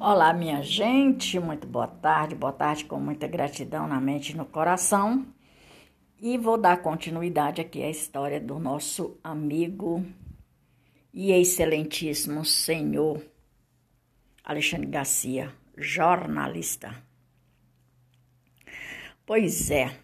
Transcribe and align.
Olá, 0.00 0.32
minha 0.32 0.60
gente, 0.60 1.38
muito 1.38 1.68
boa 1.68 1.86
tarde, 1.86 2.34
boa 2.34 2.52
tarde 2.52 2.84
com 2.84 2.98
muita 2.98 3.28
gratidão 3.28 3.86
na 3.86 4.00
mente 4.00 4.30
e 4.30 4.36
no 4.36 4.44
coração. 4.44 5.24
E 6.20 6.36
vou 6.36 6.58
dar 6.58 6.82
continuidade 6.82 7.60
aqui 7.60 7.80
à 7.80 7.88
história 7.88 8.40
do 8.40 8.58
nosso 8.58 9.16
amigo 9.22 10.04
e 11.12 11.30
excelentíssimo 11.30 12.44
senhor 12.44 13.24
Alexandre 14.42 14.88
Garcia, 14.88 15.54
jornalista. 15.78 16.92
Pois 19.24 19.70
é, 19.70 19.96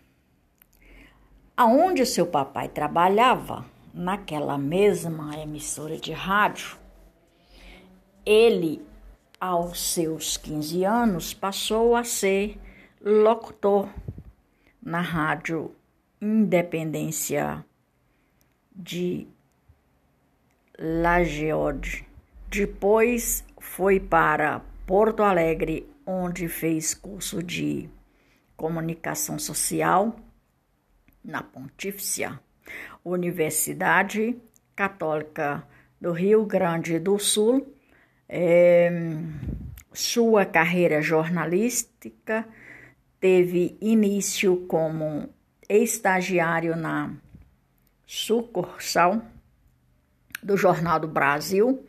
aonde 1.56 2.06
seu 2.06 2.28
papai 2.28 2.68
trabalhava, 2.68 3.66
naquela 3.92 4.56
mesma 4.56 5.36
emissora 5.36 5.98
de 5.98 6.12
rádio, 6.12 6.78
ele 8.24 8.88
aos 9.40 9.80
seus 9.80 10.36
15 10.36 10.84
anos, 10.84 11.32
passou 11.32 11.96
a 11.96 12.04
ser 12.04 12.60
locutor 13.00 13.88
na 14.82 15.00
Rádio 15.00 15.74
Independência 16.20 17.64
de 18.70 19.26
Lajeode. 20.78 22.06
Depois 22.50 23.42
foi 23.58 23.98
para 23.98 24.60
Porto 24.86 25.22
Alegre, 25.22 25.88
onde 26.04 26.46
fez 26.46 26.92
curso 26.92 27.42
de 27.42 27.88
comunicação 28.56 29.38
social 29.38 30.14
na 31.24 31.42
Pontifícia 31.42 32.38
Universidade 33.02 34.36
Católica 34.76 35.66
do 35.98 36.12
Rio 36.12 36.44
Grande 36.44 36.98
do 36.98 37.18
Sul 37.18 37.79
é, 38.32 38.88
sua 39.92 40.46
carreira 40.46 41.02
jornalística 41.02 42.46
teve 43.18 43.76
início 43.80 44.68
como 44.68 45.28
estagiário 45.68 46.76
na 46.76 47.12
sucursal 48.06 49.20
do 50.40 50.56
Jornal 50.56 51.00
do 51.00 51.08
Brasil 51.08 51.84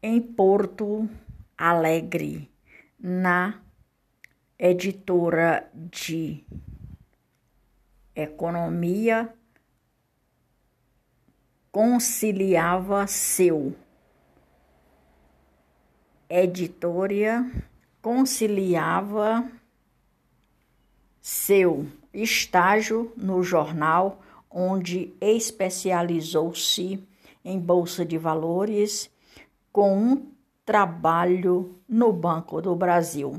em 0.00 0.20
Porto 0.20 1.08
Alegre, 1.58 2.48
na 2.98 3.60
editora 4.56 5.68
de 5.74 6.44
economia 8.14 9.34
conciliava 11.72 13.06
seu 13.08 13.74
editora 16.34 17.46
conciliava 18.00 19.46
seu 21.20 21.86
estágio 22.12 23.12
no 23.16 23.42
jornal, 23.42 24.22
onde 24.50 25.14
especializou-se 25.20 27.06
em 27.44 27.60
bolsa 27.60 28.02
de 28.02 28.16
valores 28.16 29.10
com 29.70 29.94
um 29.94 30.32
trabalho 30.64 31.78
no 31.86 32.10
Banco 32.12 32.62
do 32.62 32.74
Brasil. 32.74 33.38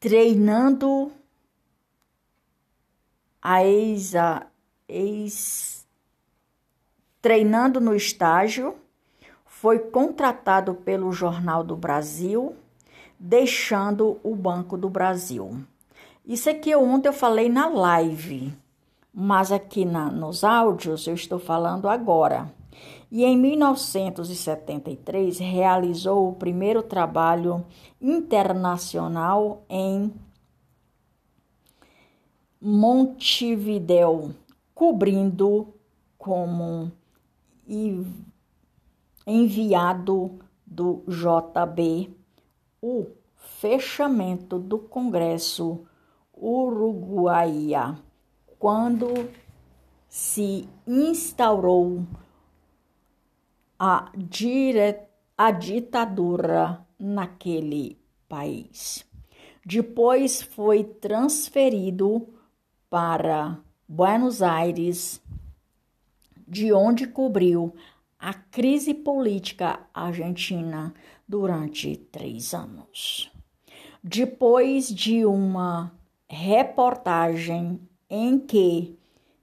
Treinando 0.00 1.12
a 3.42 3.62
ex, 3.62 4.14
ex 4.88 5.86
treinando 7.20 7.78
no 7.78 7.94
estágio 7.94 8.81
foi 9.62 9.78
contratado 9.78 10.74
pelo 10.74 11.10
Jornal 11.12 11.62
do 11.62 11.76
Brasil, 11.76 12.56
deixando 13.16 14.18
o 14.24 14.34
Banco 14.34 14.76
do 14.76 14.90
Brasil. 14.90 15.62
Isso 16.26 16.50
aqui 16.50 16.74
ontem 16.74 17.08
eu 17.08 17.12
falei 17.12 17.48
na 17.48 17.68
live, 17.68 18.52
mas 19.14 19.52
aqui 19.52 19.84
na, 19.84 20.10
nos 20.10 20.42
áudios 20.42 21.06
eu 21.06 21.14
estou 21.14 21.38
falando 21.38 21.88
agora. 21.88 22.52
E 23.08 23.22
em 23.22 23.38
1973 23.38 25.38
realizou 25.38 26.30
o 26.30 26.34
primeiro 26.34 26.82
trabalho 26.82 27.64
internacional 28.00 29.62
em 29.70 30.12
Montevideo, 32.60 34.34
cobrindo 34.74 35.68
como 36.18 36.90
enviado 39.26 40.38
do 40.66 41.02
JB 41.06 42.14
o 42.80 43.06
fechamento 43.36 44.58
do 44.58 44.78
Congresso 44.78 45.86
Uruguaia, 46.34 47.96
quando 48.58 49.28
se 50.08 50.68
instaurou 50.86 52.04
a, 53.78 54.10
dire... 54.16 55.00
a 55.38 55.50
ditadura 55.50 56.84
naquele 56.98 57.98
país. 58.28 59.06
Depois 59.64 60.42
foi 60.42 60.82
transferido 60.82 62.28
para 62.90 63.60
Buenos 63.88 64.42
Aires, 64.42 65.22
de 66.48 66.72
onde 66.72 67.06
cobriu 67.06 67.72
a 68.22 68.32
crise 68.32 68.94
política 68.94 69.80
argentina 69.92 70.94
durante 71.26 71.96
três 71.96 72.54
anos. 72.54 73.32
Depois 74.00 74.86
de 74.86 75.26
uma 75.26 75.92
reportagem 76.28 77.80
em 78.08 78.38
que 78.38 78.96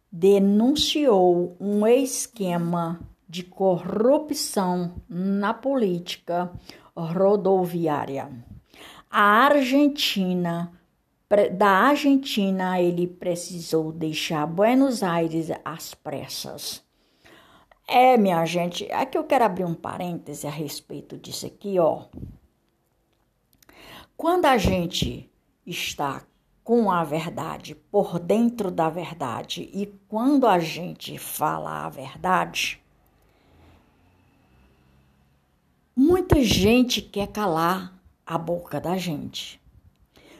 denunciou 0.09 1.57
um 1.59 1.85
esquema 1.85 3.01
de 3.27 3.43
corrupção 3.43 4.93
na 5.09 5.53
política 5.53 6.49
rodoviária. 6.95 8.31
A 9.11 9.47
Argentina, 9.47 10.71
da 11.57 11.69
Argentina, 11.69 12.79
ele 12.79 13.07
precisou 13.07 13.91
deixar 13.91 14.47
Buenos 14.47 15.03
Aires 15.03 15.49
às 15.65 15.93
pressas 15.93 16.87
é, 17.89 18.17
minha 18.17 18.45
gente, 18.45 18.89
aqui 18.91 19.17
eu 19.17 19.23
quero 19.23 19.43
abrir 19.45 19.65
um 19.65 19.73
parêntese 19.73 20.45
a 20.45 20.51
respeito 20.51 21.17
disso 21.17 21.47
aqui, 21.47 21.79
ó. 21.79 22.05
Quando 24.15 24.45
a 24.45 24.57
gente 24.57 25.27
está 25.65 26.23
com 26.63 26.91
a 26.91 27.03
verdade, 27.03 27.73
por 27.73 28.19
dentro 28.19 28.69
da 28.69 28.89
verdade, 28.89 29.69
e 29.73 29.87
quando 30.07 30.45
a 30.45 30.59
gente 30.59 31.17
fala 31.17 31.85
a 31.85 31.89
verdade, 31.89 32.79
muita 35.95 36.43
gente 36.43 37.01
quer 37.01 37.27
calar 37.27 37.99
a 38.23 38.37
boca 38.37 38.79
da 38.79 38.97
gente. 38.97 39.59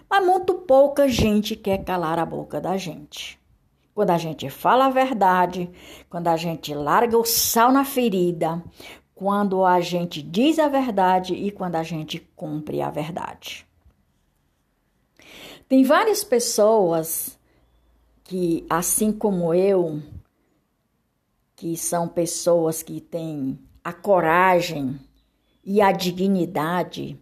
Mas 0.07 0.23
muito 0.23 0.53
pouca 0.53 1.07
gente 1.07 1.55
quer 1.55 1.83
calar 1.83 2.19
a 2.19 2.25
boca 2.25 2.61
da 2.61 2.77
gente 2.77 3.38
quando 3.99 4.11
a 4.11 4.17
gente 4.17 4.49
fala 4.49 4.85
a 4.85 4.89
verdade, 4.89 5.69
quando 6.09 6.29
a 6.29 6.37
gente 6.37 6.73
larga 6.73 7.17
o 7.17 7.25
sal 7.25 7.69
na 7.69 7.83
ferida, 7.83 8.63
quando 9.13 9.65
a 9.65 9.81
gente 9.81 10.21
diz 10.21 10.57
a 10.57 10.69
verdade 10.69 11.33
e 11.33 11.51
quando 11.51 11.75
a 11.75 11.83
gente 11.83 12.17
cumpre 12.33 12.81
a 12.81 12.89
verdade. 12.89 13.67
Tem 15.67 15.83
várias 15.83 16.23
pessoas 16.23 17.37
que, 18.23 18.65
assim 18.69 19.11
como 19.11 19.53
eu, 19.53 20.01
que 21.53 21.75
são 21.75 22.07
pessoas 22.07 22.81
que 22.81 23.01
têm 23.01 23.59
a 23.83 23.91
coragem 23.91 24.97
e 25.61 25.81
a 25.81 25.91
dignidade 25.91 27.19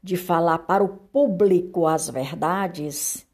de 0.00 0.16
falar 0.16 0.58
para 0.58 0.84
o 0.84 0.96
público 0.96 1.88
as 1.88 2.08
verdades, 2.08 3.26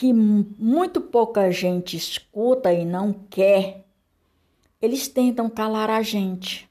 que 0.00 0.14
muito 0.14 0.98
pouca 0.98 1.50
gente 1.50 1.94
escuta 1.94 2.72
e 2.72 2.86
não 2.86 3.12
quer, 3.12 3.84
eles 4.80 5.06
tentam 5.08 5.50
calar 5.50 5.90
a 5.90 6.00
gente. 6.00 6.66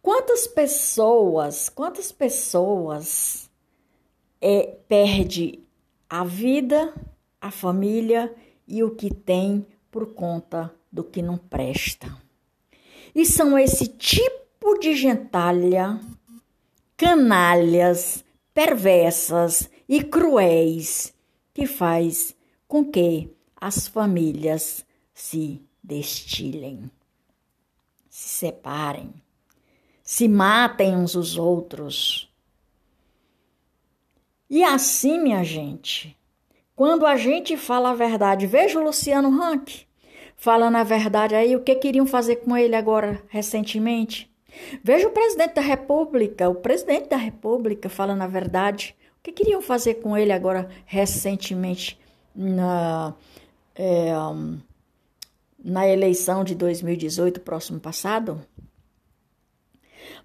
Quantas 0.00 0.46
pessoas, 0.46 1.68
quantas 1.68 2.12
pessoas 2.12 3.50
é, 4.40 4.78
perde 4.86 5.58
a 6.08 6.22
vida, 6.22 6.94
a 7.40 7.50
família 7.50 8.32
e 8.68 8.84
o 8.84 8.94
que 8.94 9.12
tem 9.12 9.66
por 9.90 10.14
conta 10.14 10.72
do 10.92 11.02
que 11.02 11.20
não 11.20 11.36
presta? 11.36 12.16
E 13.12 13.26
são 13.26 13.58
esse 13.58 13.88
tipo 13.88 14.78
de 14.78 14.94
gentalha, 14.94 15.98
canalhas, 16.96 18.24
perversas 18.54 19.68
e 19.88 20.00
cruéis 20.00 21.12
que 21.52 21.66
faz 21.66 22.35
com 22.66 22.84
que 22.84 23.30
as 23.56 23.86
famílias 23.86 24.84
se 25.14 25.62
destilem, 25.82 26.90
se 28.08 28.28
separem, 28.28 29.14
se 30.02 30.28
matem 30.28 30.96
uns 30.96 31.14
os 31.14 31.36
outros, 31.36 32.30
E 34.48 34.62
assim, 34.62 35.18
minha 35.18 35.42
gente, 35.42 36.16
quando 36.76 37.04
a 37.04 37.16
gente 37.16 37.56
fala 37.56 37.90
a 37.90 37.94
verdade, 37.94 38.46
veja 38.46 38.78
o 38.78 38.84
Luciano 38.84 39.28
Huck 39.28 39.84
falando 40.36 40.76
a 40.76 40.84
verdade 40.84 41.34
aí, 41.34 41.56
o 41.56 41.62
que 41.62 41.74
queriam 41.74 42.06
fazer 42.06 42.36
com 42.36 42.56
ele 42.56 42.76
agora 42.76 43.20
recentemente. 43.28 44.30
Veja 44.84 45.08
o 45.08 45.10
presidente 45.10 45.54
da 45.54 45.60
República, 45.60 46.48
o 46.48 46.54
presidente 46.54 47.08
da 47.08 47.16
República 47.16 47.88
falando 47.88 48.22
a 48.22 48.26
verdade. 48.28 48.94
O 49.18 49.22
que 49.22 49.32
queriam 49.32 49.60
fazer 49.60 49.94
com 49.94 50.16
ele 50.16 50.30
agora 50.30 50.68
recentemente 50.84 51.98
na, 52.36 53.14
é, 53.74 54.12
na 55.64 55.88
eleição 55.88 56.44
de 56.44 56.54
2018, 56.54 57.40
próximo 57.40 57.80
passado? 57.80 58.40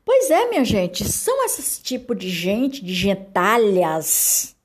Pois 0.04 0.30
é, 0.30 0.50
minha 0.50 0.66
gente, 0.66 1.06
são 1.06 1.46
esses 1.46 1.80
tipo 1.80 2.14
de 2.14 2.30
gente, 2.30 2.84
de 2.84 2.94
gentalhas, 2.94 4.56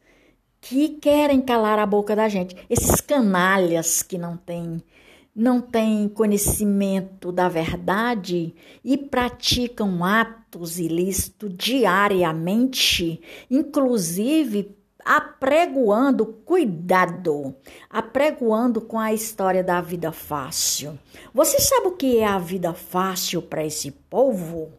que 0.61 0.89
querem 0.89 1.41
calar 1.41 1.79
a 1.79 1.87
boca 1.87 2.17
da 2.17 2.29
gente. 2.29 2.57
Esses 2.69 3.01
canalhas 3.01 4.03
que 4.03 4.19
não 4.19 4.37
têm 4.37 4.83
não 5.37 5.61
têm 5.61 6.09
conhecimento 6.09 7.31
da 7.31 7.47
verdade 7.47 8.55
e 8.83 8.97
praticam 8.97 10.03
atos 10.03 10.79
ilícitos 10.79 11.55
diariamente, 11.55 13.21
inclusive 13.51 14.75
apregoando 15.07 16.27
cuidado, 16.27 17.55
apregoando 17.89 18.81
com 18.81 18.99
a 18.99 19.13
história 19.15 19.63
da 19.63 19.81
vida 19.81 20.11
fácil. 20.11 20.99
Você 21.33 21.61
sabe 21.61 21.87
o 21.87 21.93
que 21.93 22.19
é 22.19 22.27
a 22.27 22.41
vida 22.41 22.75
fácil 22.75 23.41
para 23.41 23.65
esse 23.65 23.93
povo? 23.93 24.73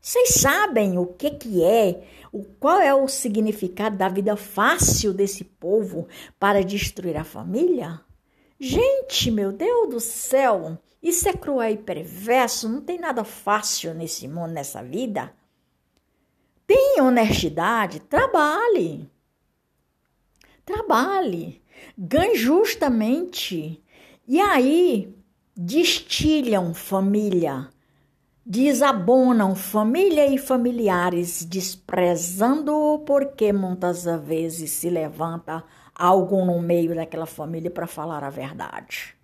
Vocês 0.00 0.34
sabem 0.40 0.98
o 0.98 1.04
que 1.04 1.30
que 1.32 1.62
é, 1.62 2.04
o 2.32 2.42
qual 2.42 2.80
é 2.80 2.94
o 2.94 3.06
significado 3.06 3.98
da 3.98 4.08
vida 4.08 4.34
fácil 4.34 5.12
desse 5.12 5.44
povo 5.44 6.08
para 6.38 6.64
destruir 6.64 7.18
a 7.18 7.24
família? 7.24 8.00
Gente, 8.58 9.30
meu 9.30 9.52
Deus 9.52 9.90
do 9.90 10.00
céu, 10.00 10.78
isso 11.02 11.28
é 11.28 11.34
cruel 11.34 11.72
e 11.72 11.76
perverso, 11.76 12.66
não 12.66 12.80
tem 12.80 12.98
nada 12.98 13.24
fácil 13.24 13.92
nesse 13.92 14.26
mundo, 14.26 14.52
nessa 14.52 14.82
vida. 14.82 15.34
Tem 16.66 17.00
honestidade, 17.00 18.00
trabalhe. 18.00 19.08
Trabalhe, 20.64 21.62
ganhe 21.96 22.36
justamente. 22.36 23.82
E 24.26 24.40
aí, 24.40 25.14
destilham 25.56 26.74
família, 26.74 27.68
desabonam 28.44 29.54
família 29.54 30.26
e 30.26 30.36
familiares, 30.36 31.44
desprezando 31.44 33.02
porque 33.06 33.52
muitas 33.52 34.04
vezes 34.24 34.72
se 34.72 34.90
levanta 34.90 35.62
algo 35.94 36.44
no 36.44 36.60
meio 36.60 36.94
daquela 36.94 37.26
família 37.26 37.70
para 37.70 37.86
falar 37.86 38.24
a 38.24 38.30
verdade. 38.30 39.16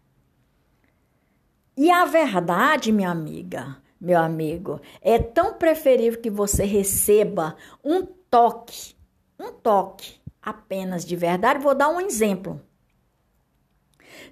E 1.76 1.90
a 1.90 2.04
verdade, 2.04 2.92
minha 2.92 3.10
amiga, 3.10 3.76
meu 4.02 4.18
amigo, 4.18 4.80
é 5.00 5.16
tão 5.16 5.54
preferível 5.54 6.20
que 6.20 6.28
você 6.28 6.64
receba 6.64 7.54
um 7.84 8.04
toque, 8.04 8.96
um 9.38 9.52
toque 9.52 10.20
apenas 10.42 11.04
de 11.04 11.14
verdade. 11.14 11.62
Vou 11.62 11.72
dar 11.72 11.88
um 11.88 12.00
exemplo. 12.00 12.60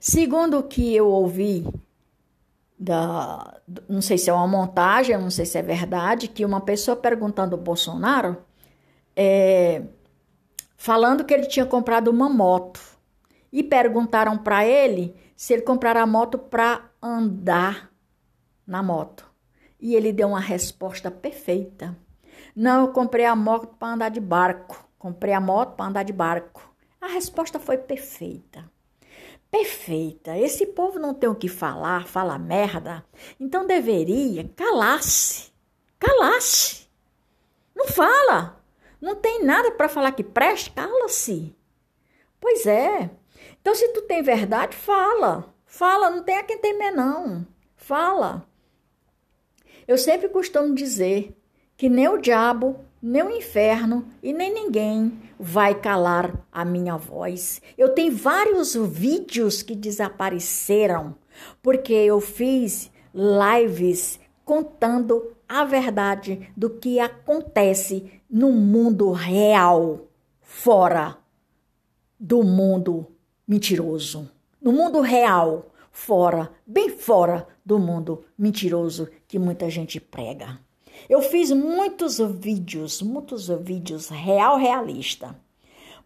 Segundo 0.00 0.58
o 0.58 0.64
que 0.64 0.92
eu 0.92 1.06
ouvi 1.06 1.64
da, 2.76 3.60
não 3.88 4.02
sei 4.02 4.18
se 4.18 4.28
é 4.28 4.32
uma 4.32 4.48
montagem, 4.48 5.16
não 5.16 5.30
sei 5.30 5.46
se 5.46 5.56
é 5.56 5.62
verdade, 5.62 6.26
que 6.26 6.44
uma 6.44 6.60
pessoa 6.60 6.96
perguntando 6.96 7.54
ao 7.54 7.62
Bolsonaro 7.62 8.38
é, 9.14 9.84
falando 10.76 11.24
que 11.24 11.32
ele 11.32 11.46
tinha 11.46 11.64
comprado 11.64 12.08
uma 12.08 12.28
moto. 12.28 12.80
E 13.52 13.62
perguntaram 13.62 14.36
para 14.36 14.66
ele 14.66 15.14
se 15.36 15.52
ele 15.52 15.62
comprara 15.62 16.02
a 16.02 16.06
moto 16.06 16.38
para 16.38 16.90
andar 17.00 17.90
na 18.66 18.82
moto. 18.82 19.29
E 19.80 19.94
ele 19.94 20.12
deu 20.12 20.28
uma 20.28 20.40
resposta 20.40 21.10
perfeita. 21.10 21.96
Não, 22.54 22.86
eu 22.86 22.92
comprei 22.92 23.24
a 23.24 23.34
moto 23.34 23.68
para 23.78 23.94
andar 23.94 24.10
de 24.10 24.20
barco. 24.20 24.88
Comprei 24.98 25.32
a 25.32 25.40
moto 25.40 25.76
para 25.76 25.86
andar 25.86 26.02
de 26.02 26.12
barco. 26.12 26.74
A 27.00 27.06
resposta 27.06 27.58
foi 27.58 27.78
perfeita. 27.78 28.70
Perfeita. 29.50 30.36
Esse 30.36 30.66
povo 30.66 30.98
não 30.98 31.14
tem 31.14 31.28
o 31.28 31.34
que 31.34 31.48
falar, 31.48 32.06
fala 32.06 32.38
merda. 32.38 33.04
Então 33.38 33.66
deveria 33.66 34.48
calar-se. 34.54 35.50
Calar-se. 35.98 36.88
Não 37.74 37.86
fala. 37.86 38.62
Não 39.00 39.16
tem 39.16 39.42
nada 39.42 39.70
para 39.72 39.88
falar 39.88 40.12
que 40.12 40.22
preste, 40.22 40.70
cala-se. 40.70 41.56
Pois 42.38 42.66
é. 42.66 43.10
Então, 43.60 43.74
se 43.74 43.88
tu 43.92 44.02
tem 44.02 44.22
verdade, 44.22 44.76
fala. 44.76 45.54
Fala, 45.66 46.10
não 46.10 46.22
tem 46.22 46.36
a 46.36 46.42
quem 46.42 46.58
temer, 46.58 46.94
não. 46.94 47.46
Fala. 47.76 48.46
Eu 49.86 49.98
sempre 49.98 50.28
costumo 50.28 50.74
dizer 50.74 51.36
que 51.76 51.88
nem 51.88 52.08
o 52.08 52.18
diabo, 52.18 52.76
nem 53.02 53.22
o 53.22 53.30
inferno 53.30 54.06
e 54.22 54.32
nem 54.32 54.52
ninguém 54.52 55.18
vai 55.38 55.74
calar 55.74 56.46
a 56.52 56.64
minha 56.64 56.96
voz. 56.96 57.62
Eu 57.78 57.90
tenho 57.90 58.14
vários 58.14 58.74
vídeos 58.74 59.62
que 59.62 59.74
desapareceram 59.74 61.14
porque 61.62 61.94
eu 61.94 62.20
fiz 62.20 62.90
lives 63.14 64.20
contando 64.44 65.32
a 65.48 65.64
verdade 65.64 66.50
do 66.56 66.70
que 66.70 67.00
acontece 67.00 68.20
no 68.28 68.52
mundo 68.52 69.10
real, 69.12 70.08
fora 70.40 71.16
do 72.18 72.42
mundo 72.42 73.06
mentiroso. 73.48 74.30
No 74.60 74.72
mundo 74.72 75.00
real, 75.00 75.69
fora, 75.90 76.50
bem 76.66 76.90
fora 76.90 77.46
do 77.64 77.78
mundo 77.78 78.24
mentiroso 78.38 79.08
que 79.26 79.38
muita 79.38 79.68
gente 79.70 80.00
prega. 80.00 80.58
Eu 81.08 81.22
fiz 81.22 81.50
muitos 81.50 82.18
vídeos, 82.18 83.00
muitos 83.02 83.48
vídeos 83.48 84.08
real 84.08 84.56
realista. 84.56 85.34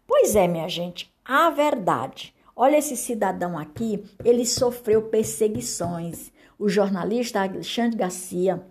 Pois 0.07 0.35
é, 0.35 0.47
minha 0.47 0.67
gente, 0.69 1.11
a 1.23 1.49
verdade. 1.49 2.33
Olha 2.55 2.77
esse 2.77 2.95
cidadão 2.95 3.57
aqui, 3.57 4.03
ele 4.23 4.45
sofreu 4.45 5.03
perseguições. 5.03 6.31
O 6.57 6.69
jornalista 6.69 7.41
Alexandre 7.41 7.97
Garcia 7.97 8.65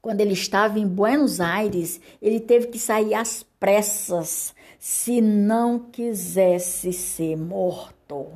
quando 0.00 0.20
ele 0.20 0.32
estava 0.32 0.78
em 0.78 0.86
Buenos 0.86 1.40
Aires, 1.40 2.00
ele 2.22 2.40
teve 2.40 2.68
que 2.68 2.78
sair 2.78 3.14
às 3.14 3.42
pressas 3.58 4.54
se 4.78 5.20
não 5.20 5.78
quisesse 5.78 6.92
ser 6.92 7.36
morto. 7.36 8.30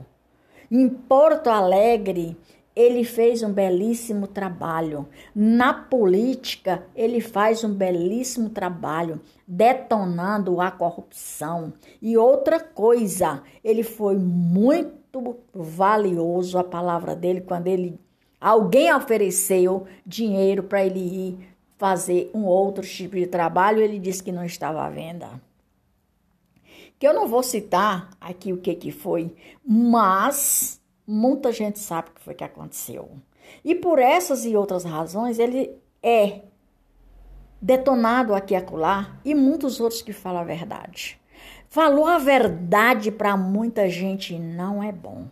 Em 0.75 0.89
Porto 0.89 1.49
Alegre, 1.49 2.35
ele 2.75 3.05
fez 3.05 3.43
um 3.43 3.53
belíssimo 3.53 4.27
trabalho. 4.27 5.07
Na 5.35 5.75
política, 5.75 6.87
ele 6.97 7.21
faz 7.21 7.63
um 7.63 7.75
belíssimo 7.75 8.49
trabalho, 8.49 9.21
detonando 9.47 10.63
a 10.63 10.71
corrupção. 10.71 11.75
E 12.01 12.17
outra 12.17 12.59
coisa, 12.59 13.43
ele 13.63 13.83
foi 13.83 14.17
muito 14.17 15.37
valioso 15.53 16.57
a 16.57 16.65
palavra 16.65 17.15
dele 17.15 17.43
quando 17.43 17.67
ele 17.67 18.01
alguém 18.41 18.95
ofereceu 18.95 19.85
dinheiro 20.07 20.63
para 20.63 20.87
ele 20.87 21.01
ir 21.01 21.49
fazer 21.77 22.31
um 22.33 22.45
outro 22.45 22.83
tipo 22.83 23.15
de 23.17 23.27
trabalho, 23.27 23.83
ele 23.83 23.99
disse 23.99 24.23
que 24.23 24.33
não 24.33 24.43
estava 24.43 24.83
à 24.83 24.89
venda. 24.89 25.29
Que 27.03 27.09
eu 27.09 27.13
não 27.13 27.27
vou 27.27 27.43
citar 27.43 28.11
aqui 28.21 28.53
o 28.53 28.59
que, 28.59 28.77
que 28.77 28.93
foi, 28.93 29.35
mas 29.67 30.81
muita 31.05 31.51
gente 31.51 31.81
sabe 31.81 32.11
o 32.11 32.13
que 32.13 32.21
foi 32.21 32.33
que 32.33 32.45
aconteceu. 32.45 33.11
E 33.65 33.75
por 33.75 33.99
essas 33.99 34.45
e 34.45 34.55
outras 34.55 34.85
razões, 34.85 35.41
ele 35.41 35.77
é 36.01 36.43
detonado 37.61 38.33
aqui 38.33 38.55
e 38.55 38.57
acolá, 38.57 39.19
e 39.25 39.35
muitos 39.35 39.81
outros 39.81 40.01
que 40.01 40.13
falam 40.13 40.43
a 40.43 40.45
verdade. 40.45 41.21
Falou 41.69 42.07
a 42.07 42.19
verdade 42.19 43.11
para 43.11 43.37
muita 43.37 43.89
gente 43.89 44.39
não 44.39 44.81
é 44.81 44.93
bom. 44.93 45.27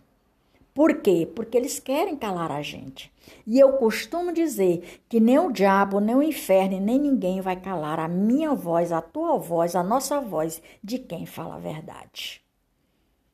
Por 0.73 1.01
quê? 1.01 1.29
Porque 1.35 1.57
eles 1.57 1.79
querem 1.79 2.15
calar 2.15 2.51
a 2.51 2.61
gente. 2.61 3.11
E 3.45 3.59
eu 3.59 3.73
costumo 3.73 4.31
dizer 4.31 5.01
que 5.09 5.19
nem 5.19 5.37
o 5.37 5.51
diabo, 5.51 5.99
nem 5.99 6.15
o 6.15 6.23
inferno, 6.23 6.79
nem 6.79 6.97
ninguém 6.97 7.41
vai 7.41 7.59
calar 7.59 7.99
a 7.99 8.07
minha 8.07 8.53
voz, 8.53 8.91
a 8.91 9.01
tua 9.01 9.37
voz, 9.37 9.75
a 9.75 9.83
nossa 9.83 10.21
voz 10.21 10.61
de 10.81 10.97
quem 10.97 11.25
fala 11.25 11.55
a 11.55 11.59
verdade. 11.59 12.41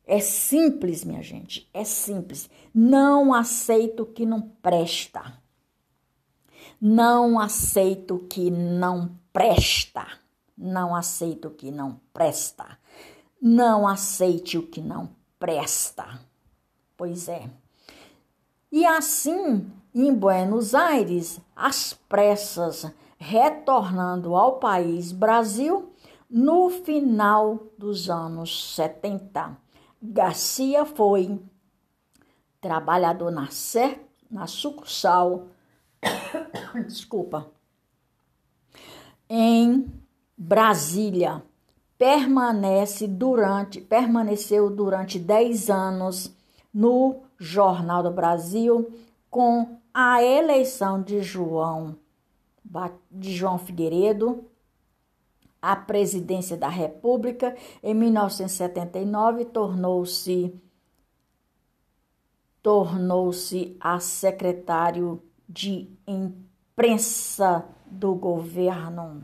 É 0.06 0.20
simples, 0.20 1.04
minha 1.04 1.22
gente, 1.22 1.70
é 1.74 1.84
simples. 1.84 2.50
Não 2.74 3.34
aceito 3.34 4.06
que 4.06 4.26
não 4.26 4.42
presta. 4.42 5.42
Não 6.80 7.40
aceito 7.40 8.26
que 8.30 8.50
não 8.50 9.18
presta. 9.34 10.08
Não 10.58 10.96
aceito 10.96 11.50
que 11.52 11.70
não 11.70 12.00
presta. 12.14 12.80
Não 13.42 13.88
aceite 13.88 14.58
o 14.58 14.64
que 14.64 14.82
não 14.82 15.10
presta. 15.38 16.20
Pois 16.98 17.30
é. 17.30 17.48
E 18.72 18.86
assim, 18.86 19.72
em 19.94 20.14
Buenos 20.14 20.74
Aires, 20.74 21.40
às 21.56 21.94
pressas, 21.94 22.92
retornando 23.18 24.36
ao 24.36 24.60
país 24.60 25.12
Brasil, 25.12 25.94
No 26.30 26.70
final 26.70 27.68
dos 27.78 28.10
anos 28.10 28.76
70, 28.76 29.58
Garcia 30.02 30.84
foi 30.84 31.40
trabalhador 32.60 33.32
na, 33.32 33.48
na 34.30 34.46
sucursal, 34.46 35.48
desculpa, 36.86 37.50
em 39.30 39.90
Brasília. 40.38 41.42
Permanece 41.98 43.08
durante, 43.08 43.80
permaneceu 43.80 44.70
durante 44.70 45.18
10 45.18 45.70
anos 45.70 46.37
no 46.78 47.24
Jornal 47.40 48.04
do 48.04 48.12
Brasil 48.12 48.94
com 49.32 49.80
a 49.92 50.22
eleição 50.22 51.02
de 51.02 51.24
João 51.24 51.98
de 53.10 53.34
João 53.34 53.58
Figueiredo 53.58 54.46
à 55.60 55.76
presidência 55.76 56.56
da 56.56 56.70
República 56.70 57.58
em 57.82 57.96
1979 57.96 59.46
tornou-se 59.46 60.54
tornou-se 62.62 63.76
a 63.80 64.00
secretário 64.00 65.24
de 65.50 65.90
imprensa 66.06 67.66
do 67.88 68.14
governo. 68.14 69.24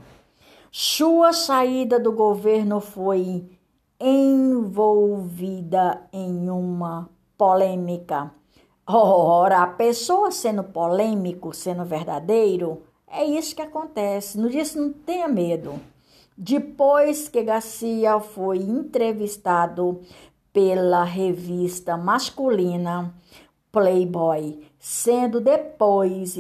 Sua 0.72 1.32
saída 1.34 2.00
do 2.00 2.14
governo 2.14 2.80
foi 2.80 3.48
envolvida 4.00 5.30
em 6.12 6.50
uma 6.50 7.14
polêmica. 7.38 8.32
Ora, 8.86 9.64
a 9.64 9.68
pessoa 9.68 10.32
sendo 10.32 10.64
polêmico, 10.64 11.54
sendo 11.54 11.86
verdadeiro, 11.86 12.84
é 13.08 13.24
isso 13.24 13.56
que 13.56 13.62
acontece. 13.62 14.38
No 14.38 14.50
dia 14.50 14.64
não 14.76 14.92
tenha 14.92 15.28
medo. 15.28 15.80
Depois 16.38 17.30
que 17.30 17.44
Garcia 17.44 18.20
foi 18.20 18.58
entrevistado 18.58 20.02
pela 20.52 21.04
revista 21.04 21.96
masculina 21.96 23.14
Playboy, 23.72 24.68
sendo 24.80 25.40
depois 25.40 26.38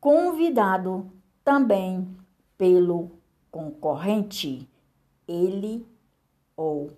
convidado 0.00 1.10
também 1.44 2.16
pelo 2.56 3.10
concorrente, 3.50 4.68
ele 5.26 5.86
ou 6.56 6.90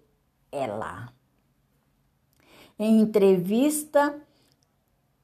ela. 0.50 1.12
Em 2.84 2.98
entrevista 3.00 4.20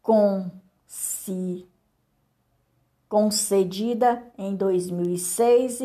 com 0.01 0.49
si 0.87 1.67
concedida 3.09 4.23
em 4.39 4.55
2006 4.55 5.81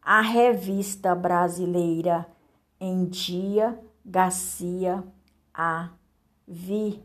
à 0.00 0.22
revista 0.22 1.14
brasileira 1.14 2.26
Em 2.80 3.04
Dia, 3.04 3.78
Garcia 4.02 5.04
afirmou 5.52 7.02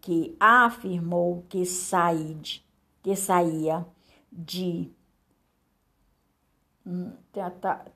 que 0.00 0.36
afirmou 0.38 1.44
que 1.48 1.66
saíde, 1.66 2.64
que 3.02 3.16
saía 3.16 3.84
de 4.30 4.88
hum, 6.86 7.10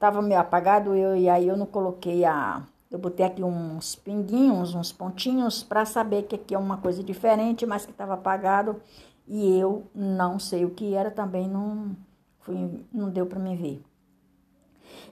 tava 0.00 0.20
meio 0.20 0.40
apagado 0.40 0.92
eu 0.92 1.16
e 1.16 1.28
aí 1.28 1.46
eu 1.46 1.56
não 1.56 1.66
coloquei 1.66 2.24
a 2.24 2.66
eu 2.90 2.98
botei 2.98 3.26
aqui 3.26 3.42
uns 3.42 3.96
pinguinhos, 3.96 4.74
uns 4.74 4.92
pontinhos 4.92 5.62
para 5.62 5.84
saber 5.84 6.24
que 6.24 6.36
aqui 6.36 6.54
é 6.54 6.58
uma 6.58 6.76
coisa 6.76 7.02
diferente, 7.02 7.66
mas 7.66 7.84
que 7.84 7.90
estava 7.90 8.14
apagado 8.14 8.80
e 9.26 9.58
eu 9.58 9.86
não 9.94 10.38
sei 10.38 10.64
o 10.64 10.70
que 10.70 10.94
era 10.94 11.10
também 11.10 11.48
não 11.48 11.96
fui, 12.40 12.84
não 12.92 13.10
deu 13.10 13.26
para 13.26 13.40
me 13.40 13.56
ver. 13.56 13.82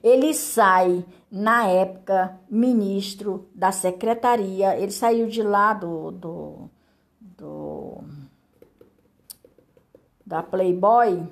Ele 0.01 0.33
sai 0.33 1.05
na 1.29 1.67
época 1.67 2.39
ministro 2.49 3.49
da 3.53 3.71
secretaria, 3.71 4.77
ele 4.77 4.91
saiu 4.91 5.27
de 5.27 5.43
lá 5.43 5.73
do, 5.73 6.11
do, 6.11 6.69
do 7.19 8.03
da 10.25 10.41
Playboy. 10.41 11.27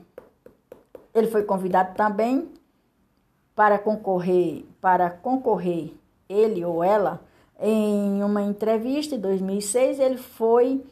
Ele 1.14 1.28
foi 1.28 1.44
convidado 1.44 1.96
também 1.96 2.52
para 3.56 3.80
concorrer, 3.80 4.66
para 4.82 5.10
concorrer 5.10 5.94
ele 6.28 6.64
ou 6.64 6.84
ela 6.84 7.22
em 7.60 8.24
uma 8.24 8.42
entrevista 8.42 9.16
em 9.16 9.20
2006, 9.20 10.00
ele 10.00 10.18
foi 10.18 10.84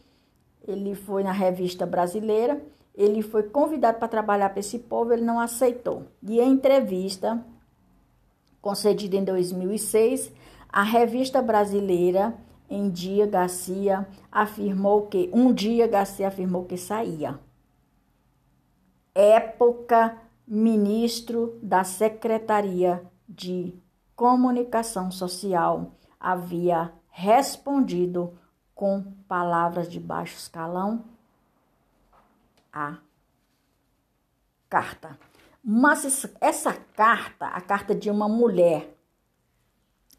ele 0.68 0.94
foi 0.94 1.24
na 1.24 1.32
revista 1.32 1.86
brasileira, 1.86 2.62
ele 2.96 3.22
foi 3.22 3.44
convidado 3.44 3.98
para 3.98 4.08
trabalhar 4.08 4.50
para 4.50 4.60
esse 4.60 4.78
povo, 4.78 5.12
ele 5.12 5.24
não 5.24 5.40
aceitou. 5.40 6.06
E 6.22 6.40
em 6.40 6.52
entrevista 6.52 7.44
concedida 8.62 9.18
em 9.18 9.24
2006, 9.24 10.32
a 10.70 10.84
revista 10.84 11.42
brasileira 11.42 12.36
em 12.70 12.90
dia 12.90 13.26
Garcia 13.26 14.08
afirmou 14.32 15.08
que 15.08 15.30
um 15.34 15.52
dia 15.52 15.88
Garcia 15.88 16.28
afirmou 16.28 16.64
que 16.64 16.78
saía. 16.78 17.40
Época 19.14 20.18
ministro 20.48 21.58
da 21.62 21.84
Secretaria 21.84 23.04
de 23.28 23.74
Comunicação 24.22 25.10
Social 25.10 25.94
havia 26.20 26.94
respondido 27.10 28.38
com 28.76 29.02
palavras 29.28 29.90
de 29.90 30.00
baixo 30.00 30.38
escalão 30.38 31.06
a 32.72 33.00
carta. 34.70 35.18
Mas 35.64 36.28
essa 36.40 36.72
carta, 36.72 37.48
a 37.48 37.60
carta 37.62 37.96
de 37.96 38.12
uma 38.12 38.30
mulher, 38.30 38.96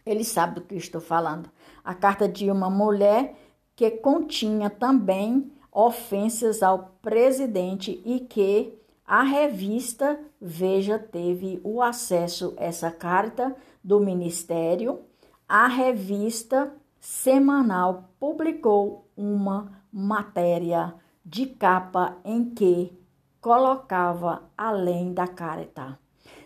ele 0.04 0.24
sabe 0.24 0.56
do 0.56 0.62
que 0.62 0.74
estou 0.74 1.00
falando. 1.00 1.48
A 1.84 1.94
carta 1.94 2.28
de 2.28 2.50
uma 2.50 2.68
mulher 2.68 3.36
que 3.76 3.88
continha 3.88 4.68
também 4.68 5.52
ofensas 5.70 6.60
ao 6.60 6.96
presidente 7.00 8.02
e 8.04 8.18
que 8.18 8.76
a 9.06 9.22
revista 9.22 10.18
Veja 10.40 10.98
teve 10.98 11.60
o 11.62 11.80
acesso 11.80 12.52
a 12.58 12.64
essa 12.64 12.90
carta 12.90 13.54
do 13.82 14.00
ministério. 14.00 15.00
A 15.48 15.66
revista 15.66 16.72
semanal 17.00 18.10
publicou 18.18 19.10
uma 19.16 19.82
matéria 19.92 20.94
de 21.24 21.46
capa 21.46 22.16
em 22.24 22.50
que 22.50 22.96
colocava 23.40 24.44
além 24.56 25.12
da 25.12 25.26
careta. 25.26 25.98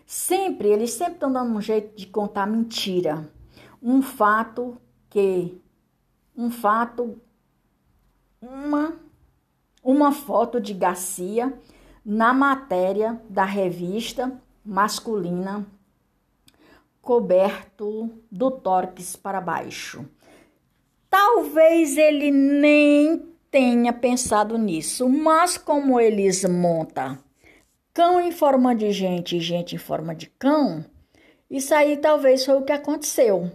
Sempre, 0.06 0.68
eles 0.68 0.92
sempre 0.92 1.14
estão 1.14 1.32
dando 1.32 1.54
um 1.54 1.60
jeito 1.60 1.96
de 1.96 2.06
contar 2.06 2.46
mentira. 2.46 3.30
Um 3.82 4.00
fato 4.00 4.78
que, 5.10 5.60
um 6.36 6.50
fato, 6.50 7.20
uma, 8.40 8.96
uma 9.82 10.12
foto 10.12 10.60
de 10.60 10.72
Garcia 10.72 11.58
na 12.04 12.32
matéria 12.32 13.20
da 13.28 13.44
revista 13.44 14.40
masculina 14.64 15.66
coberto 17.06 18.10
do 18.28 18.50
tórax 18.50 19.14
para 19.14 19.40
baixo. 19.40 20.04
Talvez 21.08 21.96
ele 21.96 22.32
nem 22.32 23.22
tenha 23.48 23.92
pensado 23.92 24.58
nisso, 24.58 25.08
mas 25.08 25.56
como 25.56 26.00
eles 26.00 26.44
montam 26.44 27.16
cão 27.94 28.20
em 28.20 28.32
forma 28.32 28.75
de 28.75 28.90
gente 28.90 29.36
e 29.36 29.40
gente 29.40 29.76
em 29.76 29.78
forma 29.78 30.14
de 30.14 30.26
cão, 30.26 30.84
isso 31.48 31.72
aí 31.72 31.96
talvez 31.96 32.44
foi 32.44 32.56
o 32.56 32.62
que 32.62 32.72
aconteceu. 32.72 33.50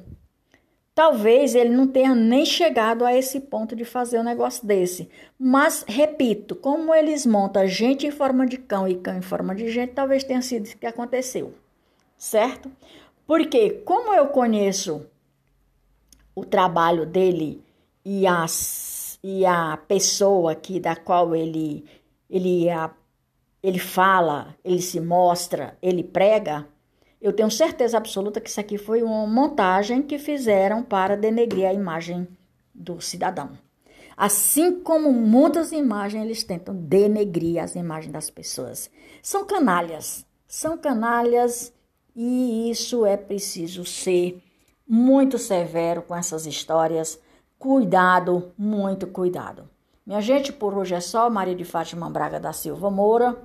Talvez 0.96 1.54
ele 1.54 1.70
não 1.70 1.88
tenha 1.88 2.16
nem 2.16 2.46
chegado 2.46 3.06
a 3.06 3.16
esse 3.16 3.42
ponto 3.42 3.76
de 3.76 3.84
fazer 3.84 4.20
um 4.20 4.24
negócio 4.24 4.66
desse. 4.66 5.10
Mas, 5.38 5.84
repito, 5.88 6.56
como 6.56 6.96
eles 6.96 7.26
montam 7.26 7.68
gente 7.68 8.08
em 8.08 8.12
forma 8.12 8.46
de 8.48 8.58
cão 8.58 8.88
e 8.88 8.96
cão 8.96 9.18
em 9.18 9.22
forma 9.22 9.54
de 9.54 9.70
gente, 9.70 9.94
talvez 9.94 10.24
tenha 10.24 10.42
sido 10.42 10.66
isso 10.66 10.78
que 10.78 10.88
aconteceu. 10.88 11.54
Certo? 12.18 12.72
Porque, 13.26 13.82
como 13.86 14.14
eu 14.14 14.28
conheço 14.28 15.06
o 16.36 16.46
trabalho 16.46 17.06
dele 17.06 17.64
e, 18.04 18.26
as, 18.28 19.20
e 19.24 19.46
a 19.46 19.78
pessoa 19.78 20.56
que, 20.56 20.80
da 20.80 20.96
qual 20.96 21.36
ele, 21.36 21.86
ele, 22.30 22.70
a, 22.70 22.92
ele 23.62 23.80
fala, 23.80 24.56
ele 24.64 24.82
se 24.82 25.00
mostra, 25.00 25.78
ele 25.82 26.04
prega, 26.04 26.68
eu 27.22 27.32
tenho 27.32 27.52
certeza 27.52 27.98
absoluta 27.98 28.42
que 28.42 28.50
isso 28.50 28.60
aqui 28.60 28.78
foi 28.78 29.04
uma 29.04 29.28
montagem 29.28 30.02
que 30.02 30.18
fizeram 30.18 30.82
para 30.82 31.16
denegrir 31.16 31.68
a 31.68 31.74
imagem 31.74 32.28
do 32.74 33.00
cidadão. 33.00 33.52
Assim 34.18 34.82
como 34.82 35.12
muitas 35.12 35.72
imagens, 35.72 36.24
eles 36.24 36.44
tentam 36.44 36.76
denegrir 36.76 37.62
as 37.62 37.76
imagens 37.76 38.12
das 38.12 38.30
pessoas. 38.30 38.90
São 39.22 39.46
canalhas, 39.46 40.26
são 40.48 40.78
canalhas 40.78 41.72
e 42.16 42.70
isso 42.70 43.06
é 43.06 43.16
preciso 43.18 43.86
ser 43.86 44.42
muito 44.88 45.38
severo 45.38 46.02
com 46.02 46.16
essas 46.16 46.46
histórias. 46.46 47.20
Cuidado, 47.58 48.52
muito 48.58 49.08
cuidado. 49.08 49.70
Minha 50.06 50.20
gente, 50.20 50.52
por 50.52 50.74
hoje 50.78 50.96
é 50.96 51.00
só. 51.00 51.30
Maria 51.30 51.56
de 51.56 51.64
Fátima 51.64 52.10
Braga 52.10 52.40
da 52.40 52.52
Silva 52.52 52.90
Moura. 52.90 53.38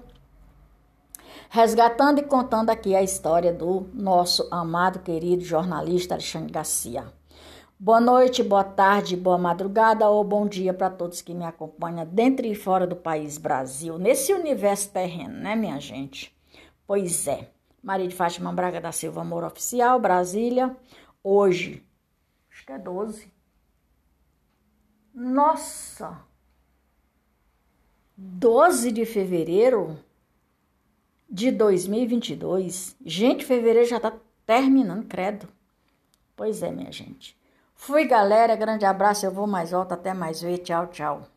resgatando 1.49 2.19
e 2.19 2.23
contando 2.23 2.71
aqui 2.71 2.95
a 2.95 3.03
história 3.03 3.53
do 3.53 3.87
nosso 3.95 4.49
amado, 4.51 5.01
querido 5.01 5.45
jornalista 5.45 6.15
Alexandre 6.15 6.53
Garcia. 6.53 7.05
Boa 7.79 8.01
noite, 8.01 8.43
boa 8.43 8.65
tarde, 8.65 9.17
boa 9.17 9.37
madrugada 9.37 10.09
ou 10.09 10.25
bom 10.25 10.47
dia 10.47 10.73
para 10.73 10.89
todos 10.91 11.21
que 11.21 11.35
me 11.35 11.45
acompanham 11.45 12.07
dentro 12.07 12.47
e 12.47 12.55
fora 12.55 12.87
do 12.87 12.97
país 12.97 13.37
Brasil, 13.37 13.99
nesse 13.99 14.33
universo 14.33 14.91
terreno, 14.91 15.35
né, 15.35 15.55
minha 15.55 15.79
gente? 15.79 16.35
Pois 16.87 17.29
é. 17.29 17.56
Maria 17.87 18.09
de 18.09 18.17
Fátima 18.17 18.53
Braga 18.53 18.81
da 18.81 18.91
Silva, 18.91 19.21
Amor 19.21 19.45
Oficial, 19.45 20.01
Brasília. 20.01 20.77
Hoje, 21.23 21.87
acho 22.51 22.67
que 22.67 22.73
é 22.73 22.79
12. 22.79 23.33
Nossa! 25.15 26.19
12 28.17 28.91
de 28.91 29.07
fevereiro 29.07 29.97
de 31.31 31.53
2022. 31.53 32.97
Gente, 33.07 33.45
fevereiro 33.45 33.89
já 33.89 34.01
tá 34.01 34.13
terminando, 34.45 35.07
credo. 35.07 35.49
Pois 36.35 36.65
é, 36.65 36.73
minha 36.73 36.91
gente. 36.91 37.39
Fui, 37.73 38.05
galera. 38.05 38.57
Grande 38.57 38.85
abraço. 38.85 39.25
Eu 39.25 39.31
vou 39.31 39.47
mais 39.47 39.71
volta. 39.71 39.95
Até 39.95 40.13
mais 40.13 40.43
ver. 40.43 40.59
Tchau, 40.59 40.89
tchau. 40.89 41.36